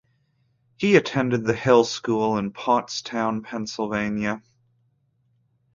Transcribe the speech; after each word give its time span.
He 0.77 0.95
attended 0.95 1.43
The 1.43 1.53
Hill 1.53 1.83
School 1.83 2.39
in 2.39 2.51
Pottstown, 2.53 3.43
Pennsylvania. 3.43 4.41